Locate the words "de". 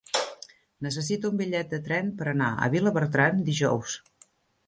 1.75-1.79